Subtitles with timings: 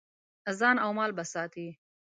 [0.59, 1.67] ځان او مال به ساتې.